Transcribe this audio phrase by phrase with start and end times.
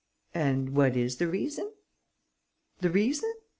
[0.33, 1.73] "And what is the reason?"
[2.79, 3.31] "The reason?